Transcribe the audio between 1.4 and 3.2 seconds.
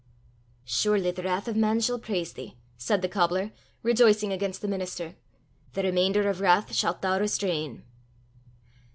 of man shall praise thee!'" said the